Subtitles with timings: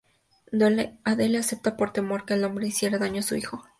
[1.03, 3.63] Adele acepta, por temor a que el hombre le hiciera daño a su hijo.